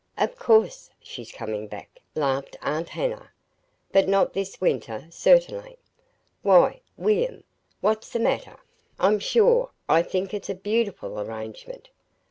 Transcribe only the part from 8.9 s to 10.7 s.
I'm sure, I think it's a